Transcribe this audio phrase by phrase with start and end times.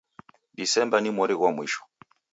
[0.57, 1.81] Disemba ni mori ghwa mwisho.